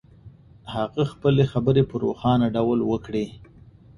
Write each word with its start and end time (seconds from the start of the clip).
هغه 0.73 1.03
خپلې 1.11 1.43
خبرې 1.51 1.83
په 1.89 1.95
روښانه 2.03 2.47
ډول 2.55 2.79
وکړې. 2.91 3.25